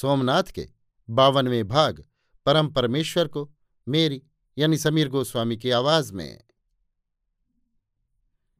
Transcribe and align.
सोमनाथ 0.00 0.42
के 0.42 0.68
बावनवें 1.10 1.68
भाग 1.68 2.04
परम 2.46 2.68
परमेश्वर 2.68 3.28
को, 3.28 3.52
मेरी, 3.88 4.22
यानी 4.58 4.76
समीर 4.78 5.08
गोस्वामी 5.08 5.56
की 5.56 5.70
आवाज़ 5.70 6.12
में। 6.12 6.44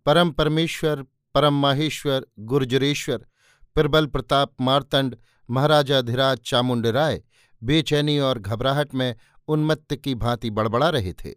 परम 0.06 0.31
परमेश्वर, 0.31 1.03
परम 1.34 1.55
माहेश्वर, 1.55 2.27
गुर्जरेश्वर, 2.39 3.27
प्रबल 3.75 4.06
प्रताप 4.06 4.55
मारतंड, 4.61 5.17
महाराजा 5.51 6.01
धीराज 6.01 6.39
चामुंड 6.39 6.87
राय, 6.87 7.23
बेचैनी 7.62 8.19
और 8.19 8.39
घबराहट 8.39 8.95
में 8.95 9.17
उन्मत्त 9.48 9.97
की 9.97 10.15
भांति 10.15 10.50
बड़बड़ा 10.50 10.89
रहे 10.89 11.12
थे। 11.12 11.34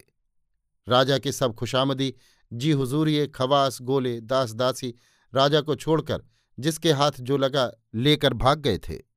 राजा 0.88 1.18
के 1.18 1.32
सब 1.32 1.56
खुशामदी, 1.56 2.16
जी 2.54 2.72
हुजूरिये, 2.72 3.28
खवास, 3.28 3.82
गोले, 3.82 4.22
दास 4.22 4.54
दासी, 4.54 4.96
राजा 5.36 5.62
को 5.62 5.76
छोड़कर 5.76 6.24
जिसके 6.60 6.92
हाथ 6.92 7.12
जो 7.20 7.38
लगा, 7.38 7.72
लेकर 7.96 8.34
भाग 8.34 8.60
गए 8.60 8.78
थे। 8.78 9.09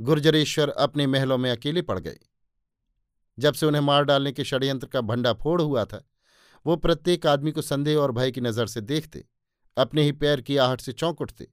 गुर्जरेश्वर 0.00 0.68
अपने 0.68 1.06
महलों 1.06 1.38
में 1.38 1.50
अकेले 1.50 1.82
पड़ 1.82 1.98
गए। 1.98 2.18
जब 3.38 3.54
से 3.54 3.66
उन्हें 3.66 3.82
मार 3.82 4.04
डालने 4.04 4.32
के 4.32 4.44
षड्यंत्र 4.44 4.86
का 4.86 5.00
भंडा 5.00 5.32
फोड़ 5.32 5.62
हुआ 5.62 5.84
था, 5.84 6.08
वो 6.66 6.76
प्रत्येक 6.76 7.26
आदमी 7.26 7.52
को 7.52 7.62
संदेह 7.62 7.98
और 7.98 8.12
भय 8.12 8.30
की 8.30 8.40
नज़र 8.40 8.66
से 8.66 8.80
देखते, 8.80 9.24
अपने 9.76 10.02
ही 10.02 10.12
पैर 10.12 10.40
की 10.40 10.56
आहट 10.56 10.80
से 10.80 10.92
चौंक 10.92 11.20
उठते। 11.20 11.48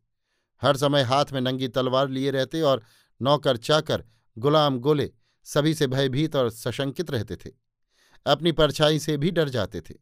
हर 0.62 0.78
समय 0.78 1.02
हाथ 1.02 1.26
में 1.34 1.42
नंगी 1.42 1.68
तलवार 1.68 2.10
लिए 2.10 2.32
रहते 2.32 2.62
और 2.62 2.84
नौकर 3.22 3.58
चाकर, 3.58 4.04
गुलाम 4.38 4.80
गोले 4.80 5.12
सभी 5.44 5.74
से 5.74 5.88
भयभीत 5.88 6.36
और 6.36 6.50
सशंकित 6.50 7.12
रहते 7.12 7.36
थे। 7.36 7.52
अपनी 8.26 8.52
परछाई 8.52 9.00
से 9.00 9.18
भी 9.18 9.32
डर 9.32 9.50
जाते 9.50 9.82
थे। 9.82 9.94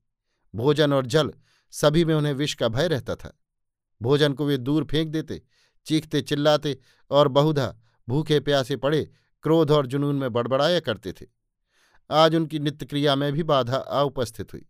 भोजन 0.56 0.94
और 0.94 1.06
जल 1.06 1.34
सभी 1.72 2.06
में 2.06 2.16
उन्हें 2.16 2.34
विष 2.34 2.54
का 2.54 2.68
भय 2.68 2.88
रहता 2.88 3.16
था। 3.16 3.40
भोजन 4.02 4.34
को 4.34 4.46
वे 4.46 4.58
दूर 4.58 4.84
फेंक 4.84 5.10
देते, 5.10 5.42
चीखते, 5.86 6.22
चिल्लाते 6.22 6.78
और 7.12 7.28
बहुधा 7.28 7.76
भूखे 8.10 8.40
प्यासे 8.40 8.76
पड़े, 8.76 9.10
क्रोध 9.44 9.72
और 9.72 9.86
जुनून 9.86 10.16
में 10.16 10.34
बड़बड़ाया 10.34 10.80
करते 10.80 11.14
थे। 11.14 11.26
आज 12.10 12.36
उनकी 12.36 12.60
नित्यक्रिया 12.60 13.16
में 13.16 13.32
भी 13.34 13.44
बाधा 13.44 13.78
उपस्थित 14.04 14.54
हुई। 14.54 14.66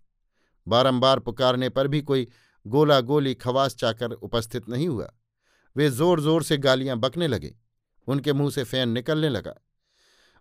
बारंबार 0.68 1.20
पुकारने 1.20 1.70
पर 1.70 1.88
भी 1.88 2.02
कोई 2.02 2.28
गोला 2.68 3.00
गोली 3.02 3.34
खवास 3.36 3.76
चाकर 3.76 4.12
उपस्थित 4.12 4.70
नहीं 4.70 4.88
हुआ। 4.88 5.10
वे 5.76 5.90
ज़ोर 5.90 6.22
ज़ोर 6.22 6.44
से 6.44 6.58
गालियाँ 6.58 6.98
बकने 6.98 7.28
लगे। 7.28 7.56
उनके 8.08 8.34
मुँह 8.34 8.50
से 8.52 8.64
फ़ैन 8.64 8.90
निकलने 8.90 9.30
लगा। 9.30 9.54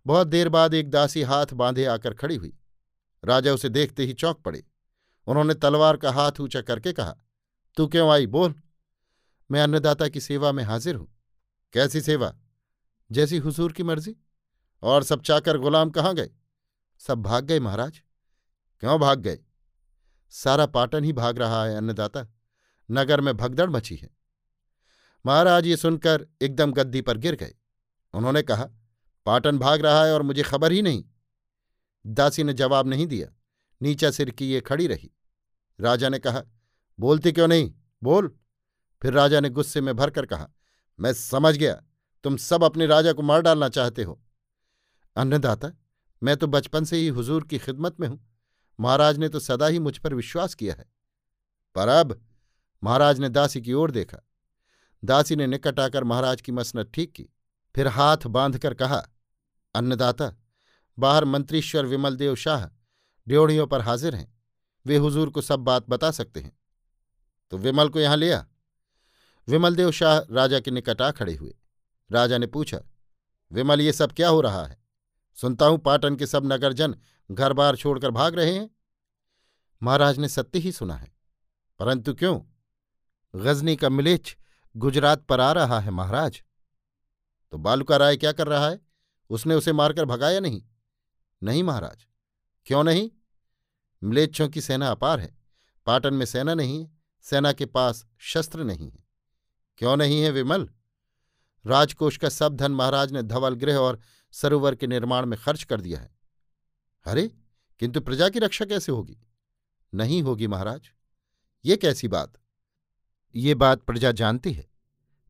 बहुत 0.07 0.27
देर 0.27 0.49
बाद 0.49 0.75
एक 0.75 0.91
दासी 0.91 1.23
हाथ 1.23 1.47
बांधे 1.55 1.85
आकर 1.85 2.15
खड़ी 2.15 2.37
हुई। 2.37 2.53
राजा 3.25 3.53
उसे 3.53 3.69
देखते 3.69 4.05
ही 4.05 4.13
चौंक 4.13 4.37
पड़े। 4.37 4.65
उन्होंने 5.27 5.55
तलवार 5.55 5.97
का 5.97 6.13
हाथ 6.13 6.41
ऊँचा 6.41 6.61
करके 6.61 6.93
कहा, 6.93 7.17
तू 7.77 7.87
क्यों 7.87 8.11
आई? 8.11 8.27
बोल। 8.27 8.55
मैं 9.51 9.63
अन्नदाता 9.63 10.09
की 10.09 10.21
सेवा 10.21 10.53
में 10.53 10.65
हाजिर 10.65 10.95
हूँ। 10.95 11.09
कैसी 11.73 12.01
सेवा? 12.01 12.35
जैसी 13.15 13.39
हुजूर 13.39 13.73
की 13.73 13.83
मर्ज़ी। 13.83 14.17
और 14.83 15.03
सब 15.03 15.23
चाकर 15.23 15.59
गुलाम 15.59 15.91
कहाँ 15.91 16.15
गए? 16.15 16.31
सब 16.99 17.23
भाग 17.23 17.45
गए 17.45 17.61
महाराज। 17.61 18.03
क्यों 18.81 19.01
भाग 19.01 19.21
गए? 19.21 19.39
सारा 20.31 20.67
पाटन 20.67 21.05
ही 21.05 21.13
भाग 21.13 21.39
रहा 21.39 21.65
है 21.65 21.77
अन्नदाता। 21.77 22.27
नगर 22.91 23.21
में 23.21 23.37
भगदड़ 23.37 23.71
मची 23.71 23.97
है। 23.97 24.11
महाराज, 25.27 25.67
ये 25.67 25.77
सुनकर 25.77 26.27
एकदम 26.43 26.73
गद्दी 26.73 27.01
पर 27.01 27.17
गिर 27.17 27.35
गए। 27.35 27.55
उन्होंने 28.15 28.43
कहा, 28.43 28.69
पाटन 29.27 29.59
भाग 29.59 29.81
रहा 29.81 30.05
है 30.05 30.15
और 30.15 30.23
मुझे 30.23 30.43
खबर 30.43 30.73
ही 30.73 30.83
नहीं। 30.83 31.05
दासी 32.07 32.45
ने 32.45 32.53
जवाब 32.53 32.87
नहीं 32.89 33.07
दिया। 33.07 33.29
नीचा 33.83 34.11
सिर 34.11 34.31
की 34.31 34.51
ये 34.51 34.61
खड़ी 34.61 34.87
रही। 34.87 35.11
राजा 35.81 36.09
ने 36.09 36.19
कहा, 36.19 36.43
बोलती 37.01 37.33
क्यों 37.33 37.49
नहीं? 37.49 37.75
बोल। 38.03 38.39
फिर 39.03 39.13
राजा 39.13 39.41
ने 39.41 39.49
गुस्से 39.49 39.81
में 39.81 39.97
भरकर 39.97 40.27
कहा, 40.27 40.49
मैं 41.01 41.13
समझ 41.13 41.57
गया। 41.57 41.83
तुम 42.25 42.37
सब 42.37 42.65
अपने 42.65 42.87
राजा 42.87 43.13
को 43.13 43.23
मार 43.23 43.41
डालना 43.41 43.69
चाहते 43.69 44.03
हो। 44.03 44.21
अन्नदाता, 45.17 45.71
मैं 46.23 46.37
तो 46.37 46.47
बचपन 46.47 46.85
से 46.85 46.97
ही 46.97 47.09
हुजूर 47.09 47.45
की 47.45 47.59
खिदमत 47.59 48.01
में 48.01 48.09
हूँ। 48.09 48.35
महाराज 48.81 49.19
ने 49.19 49.29
तो 49.29 49.41
सदा 49.41 49.67
ही 49.67 49.79
मुझ 49.79 49.99
पर 49.99 50.15
विश्वास 50.15 50.55
किया 50.55 50.75
है। 50.75 50.85
पर 51.75 51.89
अब 51.89 52.27
महाराज 52.85 53.19
ने 53.21 53.29
दासी 53.29 53.61
की 53.63 53.73
ओर 53.73 53.91
देखा। 53.91 54.19
दासी 55.05 55.37
ने 55.37 55.47
निकट 55.47 55.81
आकर 55.81 56.05
महाराज 56.05 56.41
की 56.41 56.53
मसनत 56.53 56.91
ठीक 56.95 57.13
की। 57.13 57.27
फिर 57.75 57.89
हाथ 57.89 58.27
बांधकर 58.27 58.75
कहा, 58.75 59.03
अन्नदाता, 59.75 60.33
बाहर 60.99 61.25
मंत्रीश्वर 61.25 61.87
विमलदेव 61.87 62.35
शाह 62.35 62.67
ड्योढ़ियों 63.27 63.67
पर 63.67 63.81
हाजिर 63.81 64.15
हैं। 64.15 64.33
वे 64.87 64.97
हुजूर 64.97 65.31
को 65.31 65.41
सब 65.41 65.61
बात 65.61 65.89
बता 65.91 66.11
सकते 66.11 66.41
हैं। 66.41 66.59
तो 67.51 67.59
विमल 67.59 67.89
को 67.89 68.01
यहाँ 68.01 68.17
लिया 68.17 68.47
विमलदेव 69.49 69.91
शाह 69.91 70.19
राजा 70.19 70.61
के 70.61 70.71
निकट 70.71 71.03
आ 71.03 71.11
खड़े 71.11 71.35
हुए। 71.35 71.55
राजा 72.13 72.39
ने 72.39 72.47
पूछा, 72.47 72.81
विमल, 73.53 73.81
ये 73.81 73.93
सब 73.93 74.13
क्या 74.13 74.29
हो 74.29 74.41
रहा 74.41 74.67
है? 74.67 74.83
सुनता 75.35 75.67
हूँ 75.67 75.79
पाटन 75.79 76.17
के 76.17 76.27
सब 76.27 76.53
नगरजन 76.53 76.97
घर 77.31 77.53
बार 77.53 77.77
छोड़कर 77.77 78.11
भाग 78.11 78.35
रहे 78.35 78.55
हैं? 78.55 78.71
महाराज 79.83 80.19
ने 80.19 80.29
सत्य 80.29 80.59
ही 80.59 80.73
सुना 80.73 80.97
है। 80.97 81.15
परंतु 81.79 82.15
क्यों? 82.15 82.41
गजनी 83.37 83.77
का 83.77 83.89
मिलेच 83.89 84.37
गुजरात 84.77 85.25
पर 85.25 85.41
आ 85.41 85.53
रहा 85.53 85.81
है 85.81 85.91
महाराज। 85.91 86.43
तो 87.51 87.59
बालुका 87.59 87.97
राय 87.97 88.17
क्या 88.17 88.33
कर 88.33 88.47
रहा 88.47 88.69
है? 88.69 88.81
उसने 89.31 89.55
उसे 89.55 89.73
मारकर 89.73 90.05
भगाया 90.05 90.41
नहीं? 90.41 90.63
नहीं 91.43 91.63
महाराज। 91.63 92.07
क्यों 92.67 92.85
नहीं? 92.85 93.11
मिलेच्छों 94.05 94.49
की 94.49 94.61
सेना 94.61 94.91
अपार 94.91 95.21
है। 95.21 95.39
पाटन 95.87 96.15
में 96.15 96.27
सेना 96.27 96.55
नहीं 96.55 96.85
है, 96.85 96.99
सेना 97.21 97.53
के 97.53 97.67
पास 97.67 98.07
शस्त्र 98.19 98.65
नहीं 98.65 98.91
है। 98.91 99.05
क्यों 99.79 99.97
नहीं 99.97 100.23
है 100.23 100.31
विमल? 100.31 100.74
राजकोष 101.67 102.17
का 102.17 102.29
सब 102.29 102.57
धन 102.57 102.73
महाराज 102.73 103.13
ने 103.13 103.23
धवल 103.23 103.55
गृह 103.55 103.77
और 103.77 104.01
सरोवर 104.33 104.75
के 104.75 104.87
निर्माण 104.87 105.27
में 105.27 105.39
खर्च 105.39 105.63
कर 105.63 105.81
दिया 105.81 106.01
है। 106.01 106.17
अरे, 107.05 107.31
किंतु 107.79 108.01
प्रजा 108.01 108.29
की 108.29 108.39
रक्षा 108.39 108.65
कैसे 108.65 108.93
होगी? 108.93 109.19
नहीं 109.95 110.23
होगी 110.23 110.47
महाराज। 110.47 110.91
ये 111.65 111.77
कैसी 111.77 112.09
बात? 112.09 112.33
ये 113.35 113.55
बात 113.55 113.83
प्रजा 113.83 114.13
जानती 114.13 114.53
है। 114.53 114.71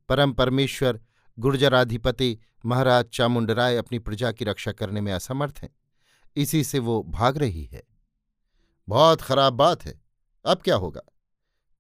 परम 0.09 0.33
परमेश्वर, 0.33 1.00
गुर्जराधिपति 1.39 2.39
महाराज 2.66 3.05
चामुंडराय 3.05 3.77
अपनी 3.77 3.99
प्रजा 3.99 4.33
की 4.33 4.45
रक्षा 4.45 4.72
करने 4.72 5.01
में 5.01 5.12
असमर्थ 5.12 5.59
हैं। 5.63 5.77
इसी 6.37 6.65
से 6.65 6.78
वो 6.78 7.03
भाग 7.03 7.39
रही 7.39 7.65
है। 7.65 7.83
बहुत 8.89 9.21
खराब 9.21 9.53
बात 9.53 9.84
है। 9.84 10.03
अब 10.47 10.59
क्या 10.59 10.77
होगा? 10.77 11.03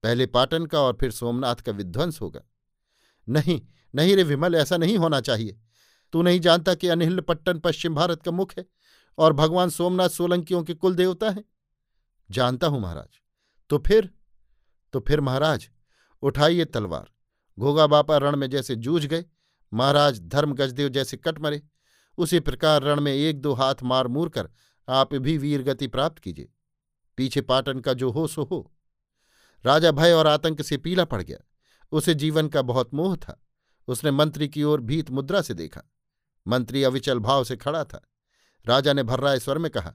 पहले 0.02 0.26
पाटन 0.26 0.66
का 0.66 0.80
और 0.80 0.96
फिर 1.00 1.10
सोमनाथ 1.10 1.54
का 1.54 1.72
विध्वंस 1.72 2.20
होगा। 2.20 2.40
नहीं 3.28 3.62
नहीं 3.94 4.16
रे 4.16 4.22
विमल, 4.22 4.54
ऐसा 4.54 4.76
नहीं 4.76 4.98
होना 4.98 5.20
चाहिए। 5.20 5.60
तू 6.12 6.22
नहीं 6.22 6.40
जानता 6.40 6.74
कि 6.74 6.88
अनिहिल 6.88 7.20
पट्टन 7.20 7.58
पश्चिम 7.58 7.94
भारत 7.94 8.22
का 8.22 8.30
मुख 8.30 8.52
है 8.58 8.66
और 9.18 9.32
भगवान 9.32 9.70
सोमनाथ 9.70 10.08
सोलंकियों 10.08 10.62
के 10.62 10.74
कुल 10.74 10.94
देवता 10.94 11.30
हैं? 11.30 11.44
जानता 12.30 12.66
हूँ 12.66 12.80
महाराज। 12.80 13.20
तो 13.70 13.78
फिर? 13.78 14.10
तो 14.92 15.00
फिर 15.00 15.20
महाराज, 15.20 15.70
उठाइए 16.22 16.64
तलवार। 16.64 17.10
घोगा 17.58 17.86
बापा 17.86 18.16
रण 18.16 18.36
में 18.36 18.50
जैसे 18.50 18.76
जूझ 18.76 19.06
गए, 19.06 19.24
महाराज 19.74 20.20
धर्म 20.20 20.52
गजदेव 20.54 20.88
जैसे 20.88 21.16
कट 21.16 21.38
मरे। 21.38 21.62
उसी 22.18 22.40
प्रकार 22.40 22.82
रण 22.82 23.00
में 23.00 23.12
एक 23.12 23.40
दो 23.40 23.52
हाथ 23.52 23.74
मार 23.82 24.08
मूर 24.08 24.28
कर 24.28 24.48
आप 24.88 25.14
भी 25.14 25.38
वीर 25.38 25.62
गति 25.62 25.86
प्राप्त 25.86 26.18
कीजिए। 26.18 26.48
पीछे 27.16 27.40
पाटन 27.40 27.80
का 27.80 27.92
जो 27.92 28.10
हो, 28.10 28.26
सो 28.26 28.42
हो। 28.42 28.72
राजा 29.66 29.90
भय 29.90 30.12
और 30.12 30.26
आतंक 30.26 30.62
से 30.62 30.76
पीला 30.76 31.04
पड़ 31.04 31.22
गया। 31.22 31.38
उसे 31.92 32.14
जीवन 32.14 32.48
का 32.48 32.62
बहुत 32.62 32.94
मोह 32.94 33.16
था। 33.16 33.43
उसने 33.88 34.10
मंत्री 34.10 34.48
की 34.48 34.62
ओर 34.62 34.80
भीत 34.80 35.10
मुद्रा 35.10 35.42
से 35.42 35.54
देखा। 35.54 35.82
मंत्री 36.46 36.82
अविचल 36.82 37.18
भाव 37.18 37.44
से 37.44 37.56
खड़ा 37.56 37.84
था। 37.84 38.08
राजा 38.66 38.92
ने 38.92 39.02
भर्राए 39.02 39.38
स्वर 39.38 39.58
में 39.58 39.70
कहा, 39.70 39.94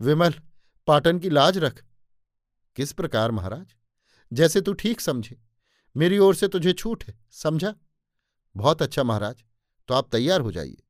विमल, 0.00 0.34
पाटन 0.86 1.18
की 1.18 1.30
लाज 1.30 1.58
रख। 1.58 1.84
किस 2.76 2.92
प्रकार, 2.92 3.30
महाराज? 3.30 3.74
जैसे 4.32 4.60
तू 4.60 4.72
ठीक 4.72 5.00
समझे। 5.00 5.42
मेरी 5.96 6.18
ओर 6.18 6.34
से 6.34 6.48
तुझे 6.48 6.72
छूट 6.72 7.04
है। 7.04 7.18
समझा? 7.30 7.74
बहुत 8.56 8.82
अच्छा 8.82 9.02
महाराज। 9.02 9.44
तो 9.88 9.94
आप 9.94 10.08
तैयार 10.12 10.40
हो 10.40 10.52
जाइए। 10.52 10.82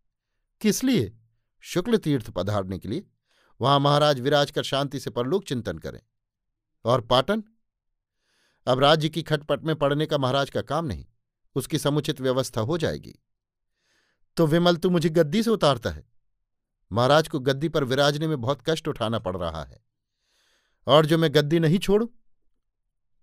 किस 0.60 0.84
लिए? 0.84 1.16
शुक्ल 1.60 1.96
तीर्थ 1.96 2.30
पधारने 2.30 2.78
के 2.78 2.88
लिए। 2.88 3.06
वहाँ, 3.60 3.80
महाराज, 3.80 4.20
विराज 4.20 4.50
कर 4.50 4.62
शांति 4.62 5.00
से 5.00 5.10
परलोक 5.10 5.44
चिंतन 5.44 5.78
करें। 5.78 6.00
और 6.84 7.00
पाटन? 7.00 7.44
अब 8.66 8.78
राज्य 8.78 9.08
की 9.08 9.22
खटपट 9.22 9.64
में 9.64 9.76
पड़ने 9.76 10.06
का 10.06 10.18
महाराज 10.18 10.50
का 10.50 10.62
काम 10.62 10.84
नहीं। 10.84 11.06
उसकी 11.56 11.78
समुचित 11.78 12.20
व्यवस्था 12.20 12.60
हो 12.60 12.78
जाएगी। 12.78 13.14
तो 14.36 14.46
विमल, 14.46 14.76
तू 14.76 14.90
मुझे 14.90 15.08
गद्दी 15.08 15.42
से 15.42 15.50
उतारता 15.50 15.90
है। 15.90 16.04
महाराज 16.90 17.28
को 17.28 17.40
गद्दी 17.40 17.68
पर 17.68 17.84
विराजने 17.84 18.26
में 18.28 18.40
बहुत 18.40 18.62
कष्ट 18.66 18.88
उठाना 18.88 19.18
पड़ 19.18 19.36
रहा 19.36 19.62
है। 19.64 19.84
और 20.86 21.06
जो 21.06 21.18
मैं 21.18 21.34
गद्दी 21.34 21.58
नहीं 21.58 21.78
छोड़ू 21.78 22.12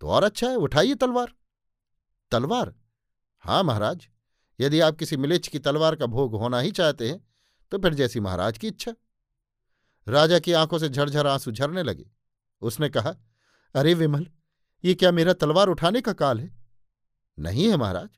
तो 0.02 0.08
और 0.08 0.24
अच्छा 0.24 0.50
है, 0.50 0.56
उठाइए 0.56 0.96
तलवार। 0.96 1.34
तलवार? 2.32 2.74
हाँ 3.44 3.64
महाराज, 3.64 4.08
यदि 4.60 4.80
आप 4.80 4.96
किसी 4.96 5.18
मिलेच 5.18 5.48
की 5.48 5.60
तलवार 5.60 5.96
का 5.96 6.06
भोग 6.06 6.36
होना 6.36 6.60
ही 6.60 6.72
चाहते 6.72 7.10
हैं 7.10 7.20
तो 7.72 7.78
फिर 7.78 7.94
जैसी 7.94 8.20
महाराज 8.20 8.58
की 8.58 8.68
इच्छा। 8.68 8.94
राजा 10.08 10.40
की 10.40 10.54
आँखों 10.54 10.78
से 10.80 10.90
झरझर 10.90 11.28
आँसू 11.28 11.52
झरने 11.52 11.84
लगे। 11.84 12.10
उसने 12.62 12.90
कहा, 12.90 13.16
अरे 13.76 13.94
विमल, 13.94 14.28
ये 14.84 14.94
क्या 14.96 15.12
मेरा 15.12 15.34
तलवार 15.34 15.68
उठाने 15.68 16.02
का 16.02 16.14
काल 16.14 16.40
है? 16.40 16.52
नहीं 17.38 17.70
है 17.70 17.78
महाराज 17.78 18.10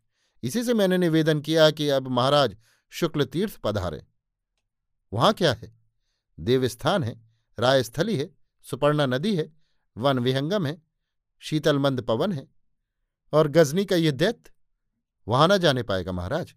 इसी 0.46 0.64
से 0.64 0.74
मैंने 0.74 0.98
निवेदन 0.98 1.42
किया 1.42 1.72
कि 1.72 1.90
अब 1.90 2.08
महाराज 2.08 2.58
शुक्ल 2.90 3.26
तीर्थ 3.26 3.58
पधारे। 3.58 4.08
वहाँ 5.14 5.34
क्या 5.34 5.54
है? 5.54 5.80
देवस्थान 6.40 7.04
है, 7.04 7.22
रायस्थली 7.60 8.18
है, 8.18 8.36
सुपर्णा 8.62 9.06
नदी 9.06 9.36
है, 9.36 9.54
वन 9.98 10.20
विहंगम 10.20 10.66
है, 10.66 10.82
शीतलमंद 11.40 12.02
पवन 12.02 12.32
है, 12.32 12.48
और 13.34 13.48
गजनी 13.48 13.86
का 13.86 13.96
ये 13.96 14.12
दैत्य? 14.12 14.52
वहाँ 15.28 15.48
ना 15.48 15.58
जाने 15.58 15.84
पाएगा 15.84 16.12
महाराज। 16.12 16.56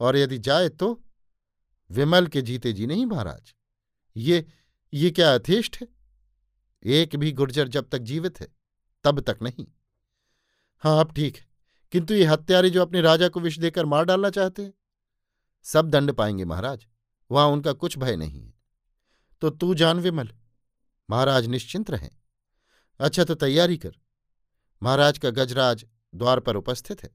और 0.00 0.16
यदि 0.16 0.38
जाए 0.38 0.68
तो? 0.68 1.04
विमल 1.90 2.26
के 2.26 2.42
जीते 2.42 2.72
जी 2.72 2.86
नहीं 2.86 3.06
महाराज। 3.06 3.54
ये 4.16 4.46
ये 4.94 5.10
क्या 5.10 5.34
अथेष्ट 5.34 5.78
है? 5.80 5.88
एक 6.84 7.16
भी 7.16 7.32
गुर्जर 7.32 7.68
जब 7.68 7.88
तक 7.88 7.98
जीवित 7.98 8.40
है, 8.40 8.48
तब 9.04 9.20
तक 9.20 9.38
नहीं। 9.42 9.66
हाँ 10.78 11.00
अब 11.00 11.12
ठीक 11.12 11.36
है। 11.36 11.55
किंतु 11.92 12.14
ये 12.14 12.24
हत्यारे 12.24 12.70
जो 12.70 12.82
अपने 12.82 13.00
राजा 13.00 13.28
को 13.28 13.40
विष 13.40 13.58
देकर 13.58 13.84
मार 13.84 14.04
डालना 14.04 14.30
चाहते 14.30 14.62
हैं? 14.62 14.72
सब 15.64 15.90
दंड 15.90 16.12
पाएँगे 16.12 16.44
महाराज, 16.44 16.86
वहाँ 17.30 17.46
उनका 17.46 17.72
कुछ 17.72 17.98
भय 17.98 18.16
नहीं 18.16 18.42
है। 18.42 18.54
तो 19.42 19.50
तू 19.50 19.74
जान 19.74 20.00
विमल, 20.00 20.30
महाराज 21.10 21.46
निश्चिंत 21.46 21.90
रहें। 21.90 22.10
अच्छा 23.00 23.24
तो 23.24 23.34
तैयारी 23.34 23.76
कर। 23.76 23.94
महाराज 24.82 25.18
का 25.18 25.30
गजराज 25.30 25.84
द्वार 26.14 26.40
पर 26.40 26.56
उपस्थित 26.56 27.02
है। 27.02 27.10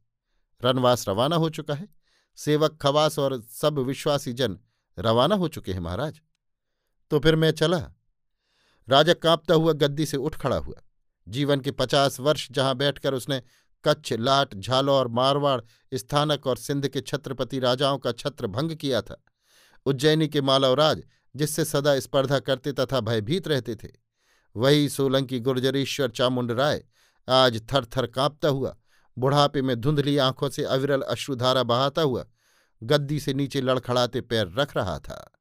रनवास 0.61 1.07
रवाना 1.09 1.35
हो 1.35 1.49
चुका 1.49 1.73
है। 1.73 1.87
सेवक 2.37 2.77
खवास 2.81 3.17
और 3.19 3.41
सब 3.41 3.79
विश्वासी 3.79 4.33
जन 4.33 4.59
रवाना 4.97 5.35
हो 5.35 5.47
चुके 5.47 5.73
हैं 5.73 5.79
महाराज। 5.79 6.21
तो 7.11 7.19
फिर 7.19 7.35
मैं 7.35 7.51
चला। 7.51 7.77
राजा 8.87 9.13
कांपता 9.13 9.53
हुआ 9.53 9.73
गद्दी 9.73 10.05
से 10.05 10.17
उठ 10.17 10.35
खड़ा 10.35 10.57
हुआ। 10.57 10.81
जीवन 11.27 11.59
के 11.59 11.71
पचास 11.71 12.19
वर्ष 12.19 12.47
जहाँ 12.51 12.75
बैठकर 12.75 13.13
उसने 13.13 13.41
कच्छ, 13.85 14.13
लाट, 14.13 14.55
झालौर, 14.55 15.07
मारवाड़, 15.07 15.61
स्थानक 15.93 16.47
और 16.47 16.57
सिंध 16.57 16.87
के 16.87 17.01
छत्रपति 17.01 17.59
राजाओं 17.59 17.97
का 17.97 18.11
छत्र 18.11 18.47
भंग 18.47 18.71
किया 18.71 19.01
था। 19.01 19.23
उज्जैनी 19.85 20.27
के 20.27 20.41
मालवराज 20.41 21.03
जिससे 21.35 21.65
सदा 21.65 21.99
स्पर्धा 21.99 22.39
करते 22.39 22.71
तथा 22.71 22.99
भयभीत 22.99 23.47
रहते 23.47 23.75
थे। 23.75 23.89
वही 24.55 24.89
सोलंकी 24.89 25.39
गुर्जरेश्वर 25.39 26.09
चामुंड 26.09 26.51
राय, 26.51 26.83
आज 27.29 27.61
थर 27.73 27.85
थर 27.85 28.07
कांपता 28.07 28.47
हुआ, 28.47 28.75
बुढ़ापे 29.17 29.61
में 29.61 29.75
धुंधली 29.81 30.17
आँखों 30.17 30.49
से 30.49 30.63
अविरल 30.63 31.01
अश्रुधारा 31.01 31.63
बहाता 31.63 32.01
हुआ, 32.01 32.25
गद्दी 32.83 33.19
से 33.19 33.33
नीचे 33.33 33.61
लड़खड़ाते 33.61 34.21
पैर 34.21 34.53
रख 34.57 34.77
रहा 34.77 34.99
था। 34.99 35.31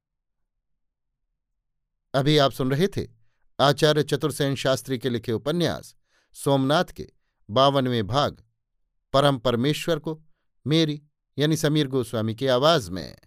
अभी 2.13 2.37
आप 2.37 2.51
सुन 2.51 2.71
रहे 2.71 2.87
थे 2.87 3.07
आचार्य 3.59 4.03
चतुर्सेन 4.03 4.55
शास्त्री 4.55 4.97
के 4.97 5.09
लिखे 5.09 5.31
उपन्यास, 5.31 5.95
सोमनाथ 6.33 6.85
के 6.85 7.07
बावनवें 7.51 8.07
भाग 8.07 8.43
परम 9.13 9.37
परमेश्वर 9.37 9.99
को 9.99 10.21
मेरी 10.67 11.01
यानी 11.37 11.57
समीर 11.57 11.87
गोस्वामी 11.87 12.35
की 12.35 12.47
आवाज़ 12.47 12.91
में। 12.91 13.17